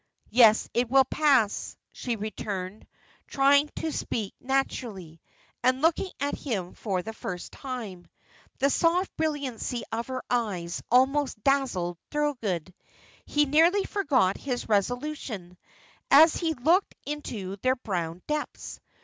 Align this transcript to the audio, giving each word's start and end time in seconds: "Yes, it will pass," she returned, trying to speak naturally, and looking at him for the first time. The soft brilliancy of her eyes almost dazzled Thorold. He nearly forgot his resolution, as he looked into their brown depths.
"Yes, 0.31 0.67
it 0.73 0.89
will 0.89 1.03
pass," 1.05 1.77
she 1.91 2.15
returned, 2.15 2.87
trying 3.27 3.69
to 3.75 3.91
speak 3.91 4.33
naturally, 4.39 5.21
and 5.63 5.83
looking 5.83 6.09
at 6.19 6.33
him 6.33 6.73
for 6.73 7.03
the 7.03 7.13
first 7.13 7.51
time. 7.51 8.07
The 8.57 8.71
soft 8.71 9.15
brilliancy 9.15 9.83
of 9.91 10.07
her 10.07 10.23
eyes 10.27 10.81
almost 10.89 11.43
dazzled 11.43 11.99
Thorold. 12.09 12.73
He 13.27 13.45
nearly 13.45 13.83
forgot 13.83 14.37
his 14.37 14.67
resolution, 14.67 15.55
as 16.09 16.35
he 16.35 16.55
looked 16.55 16.95
into 17.05 17.57
their 17.57 17.75
brown 17.75 18.23
depths. 18.25 18.79